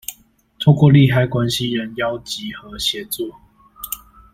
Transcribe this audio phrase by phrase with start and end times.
[0.59, 3.39] 透過利害關係人邀集和協作